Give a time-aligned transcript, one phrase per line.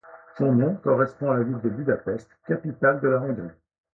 [0.35, 3.51] Son nom correspond à la ville de Budapest, capitale de la Hongrie.